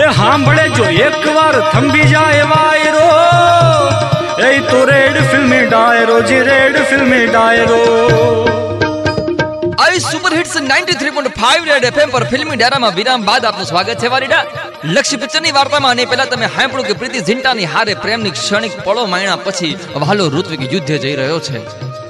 એ 0.00 0.12
સાંભળે 0.12 0.68
જો, 0.68 0.84
એકવાર 0.84 1.70
થંભી 1.70 2.04
જાય 2.04 2.42
વાયરો. 2.42 3.08
એ 4.48 4.60
તો 4.60 4.84
રેડ 4.84 5.16
ફિલ્મી 5.30 5.66
ડાયરો, 5.66 6.20
જી 6.20 6.40
રેડ 6.40 6.78
ફિલ્મી 6.82 7.26
ડાયરો. 7.26 7.80
આઈ 9.78 9.98
સુપર 9.98 10.32
હિટ્સ 10.34 10.56
93.5 10.56 11.64
રેડ 11.64 11.84
એફએમ 11.84 12.10
પર 12.10 12.24
ફિલ્મી 12.24 12.56
ડાયરામાં 12.56 12.94
વિરામ 12.94 13.24
બાદ 13.24 13.44
આપનું 13.44 13.66
સ્વાગત 13.66 13.94
છે, 13.94 14.06
વારીડા. 14.06 14.42
લક્ષ્ય 14.84 15.16
પિક્ચરની 15.16 15.50
વાર્તામાં 15.50 15.90
અને 15.90 16.04
પહેલા 16.04 16.24
તમે 16.24 16.46
સાંભળ્યું 16.46 16.86
કે 16.86 16.92
પ્રીતિ 16.92 17.20
ઝિંટાની 17.20 17.64
હારે 17.64 17.94
પ્રેમની 17.94 18.30
ક્ષણિક 18.30 18.82
પળો 18.84 19.06
માયણા 19.06 19.36
પછી 19.36 19.78
હાલો 20.06 20.28
ઋત્વિક 20.28 20.72
યુદ્ધે 20.72 20.98
જઈ 20.98 21.16
રહ્યો 21.16 21.40
છે. 21.40 21.58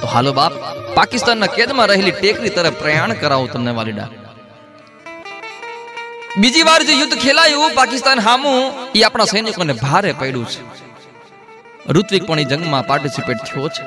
તો 0.00 0.06
હાલો 0.06 0.32
બાપ, 0.32 0.52
પાકિસ્તાનના 0.94 1.46
કેદમાં 1.46 1.86
રહેલી 1.86 2.10
ટેકરી 2.10 2.48
તરફ 2.48 2.72
પ્રયાણ 2.72 3.12
કરાવું 3.12 3.52
તમને 3.52 3.70
વાલીડા 3.70 4.08
બીજી 6.38 6.62
વાર 6.62 6.82
જે 6.82 6.92
યુદ્ધ 6.92 7.18
ખેલાયું, 7.18 7.74
પાકિસ્તાન 7.74 8.20
હામું 8.20 8.72
એ 8.94 9.02
આપણા 9.02 9.24
સૈનિકોને 9.24 9.72
ભારે 9.72 10.12
પડ્યું 10.12 10.46
છે. 10.48 10.60
ઋત્વિક 11.88 12.26
પણ 12.26 12.42
જંગમાં 12.42 12.86
પાર્ટિસિપેટ 12.86 13.36
થયો 13.36 13.68
છે. 13.68 13.82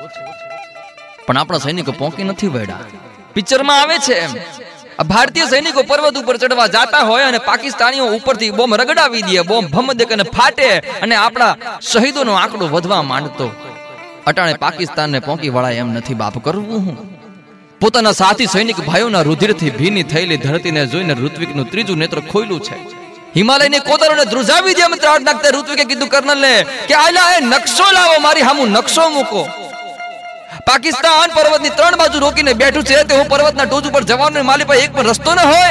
પણ 1.26 1.36
આપણા 1.36 1.58
સૈનિકો 1.58 1.92
પોંકી 1.92 2.24
નથી 2.24 2.46
વળ્યા. 2.46 2.80
પિક્ચરમાં 3.34 3.80
આવે 3.80 3.98
છે 3.98 4.14
એમ. 4.14 4.30
ભારતીય 5.08 5.46
સૈનિકો 5.46 5.82
પર્વત 5.82 6.16
ઉપર 6.16 6.36
ચડવા 6.36 6.66
જાતા 6.66 6.98
હોય 6.98 7.22
અને 7.22 7.38
પાકિસ્તાનીઓ 7.38 8.06
ઉપરથી 8.06 8.50
બોમ્બ 8.50 8.74
રગડાવી 8.74 9.22
દે, 9.22 9.42
બોમ્બ 9.42 9.68
ભમ 9.68 9.92
દે 9.92 10.04
અને 10.04 10.22
ફાટે 10.22 10.78
અને 10.78 11.14
આપણા 11.14 11.56
શહીદોનો 11.82 12.32
આંકડો 12.32 12.66
વધવા 12.66 13.02
માંડતો. 13.02 13.50
અટાણે 14.26 14.54
પાકિસ્તાનને 14.54 15.18
પોંકી 15.18 15.48
વળાય 15.48 15.74
એમ 15.74 15.92
નથી. 15.92 16.14
બાપ 16.14 16.44
કરવું 16.44 16.78
હું? 16.78 17.17
પોતાના 17.80 18.12
સાથી 18.12 18.46
સૈનિક 18.52 18.78
ભાઈઓના 18.86 19.22
રુધિરથી 19.28 19.70
ભીની 19.70 20.02
થયેલી 20.12 20.38
ધરતીને 20.44 20.86
જોઈને 20.92 21.14
ઋત્વિકનું 21.14 21.66
ત્રીજું 21.72 21.98
નેત્ર 21.98 22.20
ખોયલું 22.30 22.60
છે. 22.60 22.76
હિમાલયની 23.36 23.80
કોતરોને 23.80 24.24
ધ્રુજાવી 24.24 24.74
દે 24.78 24.88
મિત્ર 24.92 25.02
ત્રાડ 25.04 25.22
નાખતા 25.28 25.52
ઋત્વિકે 25.56 25.84
કીધું, 25.90 26.08
કર્નલને, 26.14 26.52
કે 26.88 26.94
આલા 26.94 27.28
એ 27.36 27.40
નકશો 27.40 27.86
લાવો, 27.96 28.16
મારી 28.20 28.46
હામુ 28.48 28.66
નકશો 28.66 29.04
મૂકો. 29.10 29.42
પાકિસ્તાન 30.66 31.30
પર્વતની 31.36 31.70
ત્રણ 31.70 31.96
બાજુ 32.00 32.20
રોકીને 32.20 32.52
બેઠું 32.54 32.84
છે 32.84 33.04
તે 33.04 33.14
હું 33.18 33.28
પર્વતના 33.28 33.64
ટોચ 33.64 33.86
ઉપર 33.86 34.04
જવાનો 34.04 34.42
માલી 34.42 34.64
પાસે 34.64 34.84
એક 34.84 34.92
પણ 34.92 35.10
રસ્તો 35.10 35.34
ન 35.34 35.38
હોય. 35.38 35.70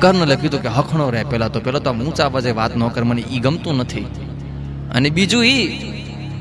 કર્નલે 0.00 0.36
કીધું 0.36 0.62
કે, 0.62 0.68
હખણો 0.68 1.10
રહે, 1.10 1.24
પેલા 1.24 1.48
તો 1.48 1.60
પેલા 1.60 1.78
તો 1.78 1.90
ઊંચા 1.90 2.26
અવાજે 2.26 2.50
વાત 2.50 2.76
ન 2.76 2.88
કર, 2.88 3.04
મને 3.04 3.24
ઈ 3.30 3.38
ગમતું 3.38 3.76
નથી. 3.76 4.06
અને 4.94 5.08
બીજું 5.10 5.44
ઈ 5.44 5.64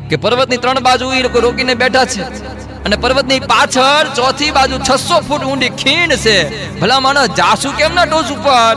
કે, 0.09 0.15
પર્વતની 0.15 0.57
ત્રણ 0.57 0.79
બાજુ 0.79 1.13
ઈ 1.13 1.21
લોકો 1.21 1.39
રોકીને 1.39 1.73
બેઠા 1.73 2.05
છે. 2.05 2.54
અને 2.85 2.95
પર્વતની 2.95 3.39
પાછળ 3.39 4.13
ચોથી 4.15 4.51
બાજુ 4.51 4.75
600 4.75 5.21
ફૂટ 5.21 5.43
ઊંડી 5.43 5.69
ખીણ 5.69 6.09
છે. 6.09 6.79
ભલા 6.79 6.99
માણસ 6.99 7.25
જાસુ 7.25 7.71
કેમ 7.71 7.95
ના 7.95 8.05
ટોચ 8.05 8.31
ઉપર? 8.31 8.75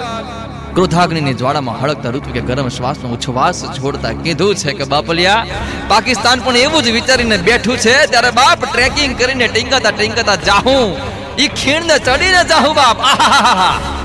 ક્રોધાગ્નિની 0.74 1.34
જ્વાળામાં 1.34 1.82
હળકતા 1.82 2.08
ઋતુકે 2.08 2.40
ગરમ 2.40 2.68
શ્વાસનો 2.68 3.08
ઉચ્છવાસ 3.08 3.64
છોડતા 3.64 4.12
કીધું 4.12 4.54
છે 4.54 4.72
કે, 4.72 4.84
બાપલિયા, 4.84 5.46
પાકિસ્તાન 5.88 6.40
પણ 6.40 6.56
એવું 6.56 6.82
જ 6.82 6.88
વિચારીને 6.90 7.36
બેઠું 7.36 7.78
છે, 7.78 8.06
ત્યારે 8.06 8.30
બાપ 8.30 8.64
ટ્રેકિંગ 8.64 9.18
કરીને 9.18 9.46
ટીંગાતા 9.48 9.90
ટીંગાતા 9.90 10.34
જાહું. 10.34 10.96
ઈ 11.38 11.48
ખીણને 11.48 11.98
ચડીને 11.98 12.44
જાહું 12.44 12.74
બાપ. 12.74 13.00
આહાહાહા. 13.00 13.97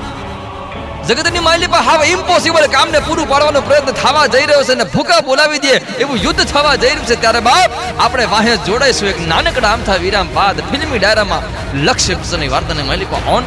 જગતની 1.08 1.44
માલી 1.48 1.68
પર 1.68 1.82
હાવ 1.88 2.02
ઇમ્પોસિબલ 2.06 2.66
કામને 2.76 3.00
પૂરું 3.08 3.28
પાડવાનો 3.32 3.62
પ્રયત્ન 3.62 3.98
થવા 4.02 4.28
જઈ 4.28 4.46
રહ્યો 4.50 4.64
છે 4.68 4.76
અને 4.78 4.86
ભૂકા 4.94 5.20
બોલાવી 5.30 5.62
દે 5.66 5.74
એવું 6.04 6.18
યુદ્ધ 6.18 6.44
થવા 6.54 6.76
જઈ 6.76 6.90
રહ્યું 6.90 7.06
છે. 7.06 7.16
ત્યારે 7.24 7.42
બાપ, 7.50 7.72
આપણે 8.00 8.26
વાહે 8.26 8.54
જોડાઈશું 8.68 9.10
એક 9.10 9.20
નાનકડા 9.28 9.72
આમથા 9.74 10.00
વિરામ 10.06 10.34
બાદ 10.34 10.62
ફિલ્મી 10.72 11.00
ડાયરામાં 11.00 11.44
લક્ષ્ય 11.88 12.20
પિક્ચરની 12.22 12.52
વાર્તાને 12.56 12.84
માલી 12.90 13.06
પર 13.06 13.22
on 13.36 13.44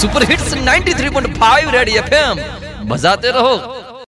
super 0.00 0.22
hits 0.30 0.50
93.5 0.56 1.74
red 1.76 2.00
FM 2.02 2.44
બજાતે 2.92 3.30
રહો. 3.30 3.54